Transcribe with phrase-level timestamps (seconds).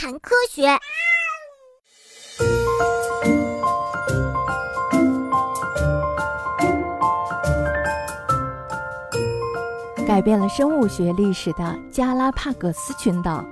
[0.00, 0.62] 谈科学，
[10.06, 13.44] 改变了生物学历史的加拉帕戈斯群岛。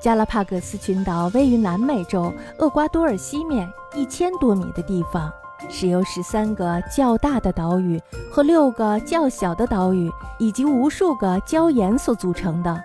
[0.00, 5.30] 加拉帕戈斯群岛位于南美洲厄瓜多尔西面一千多米的地方，
[5.68, 8.00] 是由十三个较大的岛屿
[8.30, 12.82] 和六个较小的岛屿以及无数个礁岩所组成的。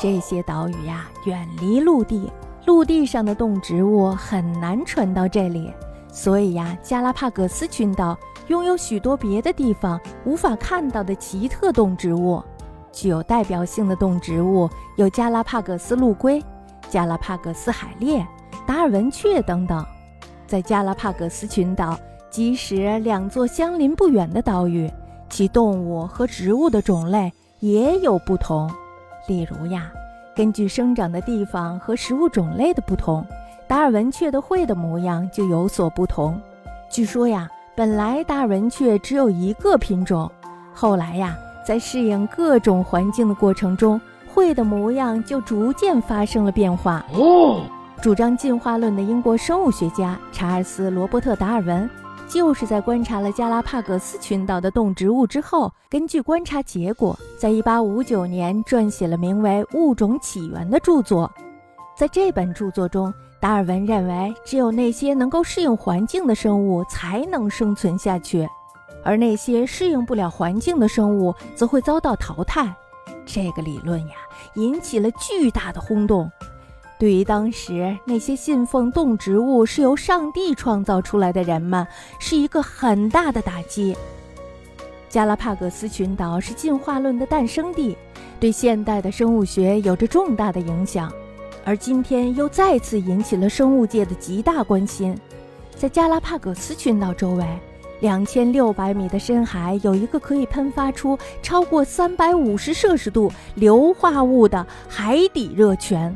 [0.00, 2.30] 这些岛屿呀，远离陆地，
[2.66, 5.72] 陆地上的动植物很难传到这里，
[6.12, 8.16] 所以呀，加拉帕戈斯群岛
[8.46, 12.42] 拥有许多别的地方无法看到的奇特动植物。
[12.92, 16.42] 具有代表性的动植物有加拉帕戈斯陆龟、
[16.88, 18.26] 加拉帕戈斯海猎、
[18.66, 19.84] 达尔文雀等等。
[20.46, 21.98] 在加拉帕戈斯群岛，
[22.30, 24.90] 即使两座相邻不远的岛屿，
[25.28, 28.70] 其动物和植物的种类也有不同。
[29.28, 29.92] 例如呀，
[30.34, 33.24] 根据生长的地方和食物种类的不同，
[33.68, 36.40] 达尔文雀的喙的模样就有所不同。
[36.90, 40.28] 据说呀，本来达尔文雀只有一个品种，
[40.72, 44.00] 后来呀，在适应各种环境的过程中，
[44.34, 47.04] 喙的模样就逐渐发生了变化。
[47.12, 47.60] 哦，
[48.00, 51.88] 主张进化论的英国生物学家查尔斯·罗伯特·达尔文。
[52.28, 61.30] 就是在观察了加拉帕戈斯群岛的动植物之后，根据观察结果，在1859年撰写了名为《物种起源》的著作。
[61.96, 68.46] 在这本著作中，达尔文认为，只有那些能够适应环境的生物才能生存下去，
[69.02, 72.70] 而那些适应不了环境的生物则会遭到淘汰。
[73.24, 74.14] 这个理论呀，
[74.54, 76.30] 引起了巨大的轰动。
[76.98, 81.86] 对于当时那些信奉动植物是由上帝创造出来的人们，
[82.18, 83.96] 是一个很大的打击。
[85.08, 87.96] 加拉帕戈斯群岛是进化论的诞生地，
[88.40, 91.10] 对现代的生物学有着重大的影响，
[91.64, 95.16] 而今天又再次引起了生物界的极大关心。
[95.76, 97.46] 在加拉帕戈斯群岛周围，
[98.00, 106.14] 两千六百米的深海有一个可以喷发出超过三百五十摄氏度硫化物的海底热泉。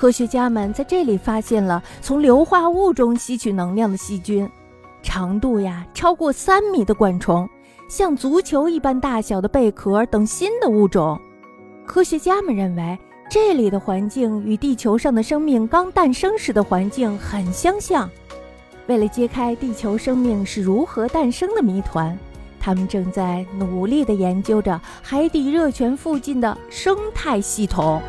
[0.00, 4.50] 科学家们在这里发现了从硫化物中吸取能量的细菌，
[5.02, 7.46] 长度呀超过三米的管虫，
[7.86, 11.20] 像足球一般大小的贝壳等新的物种。
[11.84, 12.98] 科学家们认为
[13.30, 18.08] 这里的环境与地球上的生命刚诞生时的环境很相像。
[18.86, 22.18] 为了揭开地球生命是如何诞生的谜团，
[22.58, 28.00] 他们正在努力地研究着海底热泉附近的生态系统。